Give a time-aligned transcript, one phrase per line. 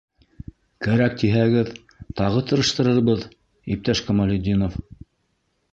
[0.85, 1.69] Кәрәк тиһәгеҙ...
[2.21, 3.29] тағы тырыштырырбыҙ,
[3.77, 4.85] иптәш Камалетдинов.